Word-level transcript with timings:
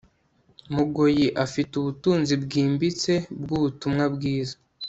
Mugoyi 0.75 1.25
afite 1.45 1.71
ubutunzi 1.81 2.33
bwimbitse 2.43 3.13
bwubutumwa 3.41 4.03
bwiza 4.15 4.55